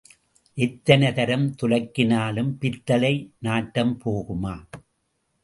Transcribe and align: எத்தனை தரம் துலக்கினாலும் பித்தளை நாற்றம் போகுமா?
எத்தனை 0.57 1.13
தரம் 1.13 1.45
துலக்கினாலும் 1.61 2.49
பித்தளை 2.59 3.13
நாற்றம் 3.39 4.01
போகுமா? 4.05 4.55